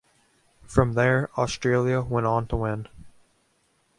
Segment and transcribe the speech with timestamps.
[0.65, 2.87] From there, Australia went on to win.